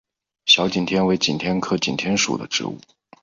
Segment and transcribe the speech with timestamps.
[0.47, 2.79] 小景天为景天科景天属的植物。